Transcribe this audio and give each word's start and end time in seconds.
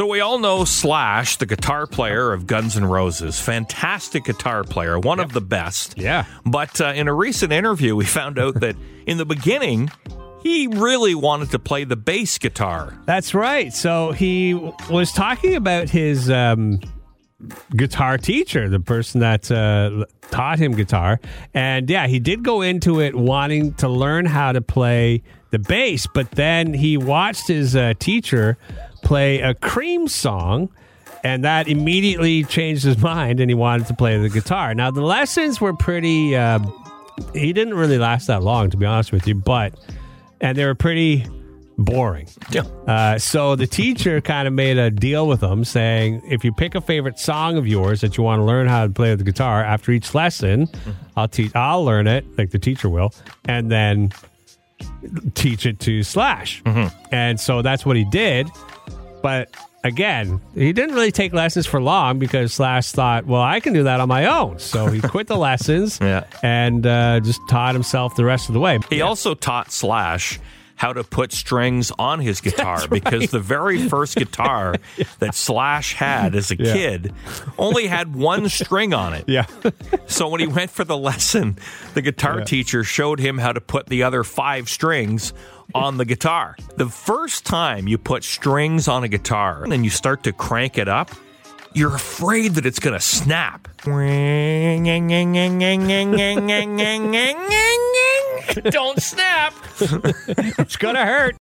So 0.00 0.06
we 0.06 0.20
all 0.20 0.38
know 0.38 0.64
Slash, 0.64 1.36
the 1.36 1.44
guitar 1.44 1.86
player 1.86 2.32
of 2.32 2.46
Guns 2.46 2.74
N' 2.74 2.86
Roses, 2.86 3.38
fantastic 3.38 4.24
guitar 4.24 4.64
player, 4.64 4.98
one 4.98 5.20
of 5.20 5.34
the 5.34 5.42
best. 5.42 5.98
Yeah. 5.98 6.24
But 6.46 6.80
uh, 6.80 6.94
in 6.96 7.06
a 7.06 7.12
recent 7.12 7.52
interview, 7.52 7.94
we 7.94 8.06
found 8.06 8.38
out 8.38 8.60
that 8.60 8.76
in 9.06 9.18
the 9.18 9.26
beginning, 9.26 9.90
he 10.42 10.68
really 10.68 11.14
wanted 11.14 11.50
to 11.50 11.58
play 11.58 11.84
the 11.84 11.96
bass 11.96 12.38
guitar. 12.38 12.98
That's 13.04 13.34
right. 13.34 13.74
So 13.74 14.12
he 14.12 14.54
was 14.88 15.12
talking 15.12 15.54
about 15.54 15.90
his 15.90 16.30
um, 16.30 16.80
guitar 17.76 18.16
teacher, 18.16 18.70
the 18.70 18.80
person 18.80 19.20
that 19.20 19.50
uh, 19.50 20.06
taught 20.30 20.58
him 20.58 20.72
guitar. 20.72 21.20
And 21.52 21.90
yeah, 21.90 22.06
he 22.06 22.20
did 22.20 22.42
go 22.42 22.62
into 22.62 23.02
it 23.02 23.14
wanting 23.14 23.74
to 23.74 23.88
learn 23.90 24.24
how 24.24 24.52
to 24.52 24.62
play 24.62 25.22
the 25.50 25.58
bass, 25.58 26.06
but 26.14 26.30
then 26.30 26.72
he 26.72 26.96
watched 26.96 27.48
his 27.48 27.74
uh, 27.74 27.92
teacher 27.98 28.56
play 29.10 29.40
a 29.40 29.54
Cream 29.54 30.06
song. 30.06 30.68
And 31.24 31.44
that 31.44 31.66
immediately 31.66 32.44
changed 32.44 32.84
his 32.84 32.96
mind, 33.02 33.40
and 33.40 33.50
he 33.50 33.54
wanted 33.54 33.88
to 33.88 33.94
play 33.94 34.16
the 34.18 34.28
guitar. 34.28 34.72
Now, 34.72 34.92
the 34.92 35.02
lessons 35.02 35.60
were 35.60 35.74
pretty. 35.74 36.36
Uh, 36.36 36.60
he 37.34 37.52
didn't 37.52 37.74
really 37.74 37.98
last 37.98 38.28
that 38.28 38.42
long, 38.44 38.70
to 38.70 38.76
be 38.76 38.86
honest 38.86 39.10
with 39.10 39.26
you, 39.26 39.34
but 39.34 39.74
and 40.40 40.56
they 40.56 40.64
were 40.64 40.76
pretty 40.76 41.26
boring. 41.76 42.28
Yeah. 42.52 42.62
Uh, 42.86 43.18
so 43.18 43.56
the 43.56 43.66
teacher 43.66 44.20
kind 44.20 44.46
of 44.46 44.54
made 44.54 44.78
a 44.78 44.90
deal 44.90 45.26
with 45.26 45.42
him, 45.42 45.64
saying, 45.64 46.22
if 46.24 46.44
you 46.44 46.52
pick 46.54 46.74
a 46.74 46.80
favorite 46.80 47.18
song 47.18 47.58
of 47.58 47.66
yours 47.66 48.00
that 48.02 48.16
you 48.16 48.22
want 48.22 48.38
to 48.38 48.44
learn 48.44 48.68
how 48.68 48.86
to 48.86 48.92
play 48.92 49.14
the 49.14 49.24
guitar 49.24 49.62
after 49.62 49.90
each 49.92 50.14
lesson, 50.14 50.68
I'll 51.16 51.28
teach. 51.28 51.54
I'll 51.54 51.84
learn 51.84 52.06
it, 52.06 52.24
like 52.38 52.50
the 52.50 52.58
teacher 52.60 52.88
will, 52.88 53.12
and 53.46 53.70
then 53.70 54.12
teach 55.34 55.66
it 55.66 55.80
to 55.80 56.02
Slash. 56.02 56.62
And 57.12 57.38
so 57.38 57.60
that's 57.60 57.84
what 57.84 57.96
he 57.96 58.04
did. 58.04 58.48
But 59.22 59.54
again, 59.84 60.40
he 60.54 60.72
didn't 60.72 60.94
really 60.94 61.12
take 61.12 61.32
lessons 61.32 61.66
for 61.66 61.80
long 61.80 62.18
because 62.18 62.54
Slash 62.54 62.92
thought, 62.92 63.26
well, 63.26 63.42
I 63.42 63.60
can 63.60 63.72
do 63.72 63.82
that 63.84 64.00
on 64.00 64.08
my 64.08 64.26
own. 64.26 64.58
So 64.58 64.86
he 64.88 65.00
quit 65.02 65.26
the 65.26 65.36
lessons 65.36 65.98
Yeah. 66.00 66.24
and 66.42 66.86
uh, 66.86 67.20
just 67.20 67.40
taught 67.48 67.74
himself 67.74 68.16
the 68.16 68.24
rest 68.24 68.48
of 68.48 68.54
the 68.54 68.60
way. 68.60 68.78
He 68.88 69.00
also 69.02 69.34
taught 69.34 69.72
Slash 69.72 70.38
how 70.80 70.94
to 70.94 71.04
put 71.04 71.30
strings 71.30 71.92
on 71.98 72.20
his 72.20 72.40
guitar 72.40 72.88
because 72.88 73.30
the 73.30 73.38
very 73.38 73.86
first 73.86 74.16
guitar 74.16 74.76
that 75.18 75.34
Slash 75.34 75.92
had 75.92 76.34
as 76.34 76.50
a 76.50 76.56
Yeah. 76.56 76.72
kid 76.72 77.12
only 77.58 77.86
had 77.86 78.16
one 78.16 78.48
string 78.48 78.94
on 78.94 79.12
it. 79.12 79.24
Yeah. 79.28 79.44
So 80.06 80.26
when 80.30 80.40
he 80.40 80.46
went 80.46 80.70
for 80.70 80.84
the 80.84 80.96
lesson, 80.96 81.58
the 81.92 82.00
guitar 82.00 82.40
teacher 82.46 82.82
showed 82.82 83.20
him 83.20 83.36
how 83.36 83.52
to 83.52 83.60
put 83.60 83.88
the 83.88 84.04
other 84.04 84.24
five 84.24 84.70
strings 84.70 85.34
on 85.74 85.98
the 85.98 86.06
guitar. 86.06 86.56
The 86.78 86.88
first 86.88 87.44
time 87.44 87.86
you 87.86 87.98
put 87.98 88.24
strings 88.24 88.88
on 88.88 89.04
a 89.04 89.08
guitar 89.08 89.64
and 89.70 89.84
you 89.84 89.90
start 89.90 90.22
to 90.22 90.32
crank 90.32 90.78
it 90.78 90.88
up, 90.88 91.10
you're 91.74 91.94
afraid 91.94 92.54
that 92.54 92.64
it's 92.64 92.80
going 92.80 92.98
to 92.98 93.04
snap. 93.04 93.68
Don't 98.70 99.00
snap. 99.00 99.54
it's 99.80 100.76
going 100.76 100.94
to 100.94 101.04
hurt. 101.04 101.36